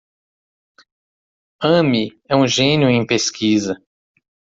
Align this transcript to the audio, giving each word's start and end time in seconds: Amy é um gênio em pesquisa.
Amy 1.61 2.19
é 2.27 2.35
um 2.35 2.47
gênio 2.47 2.89
em 2.89 3.05
pesquisa. 3.05 3.79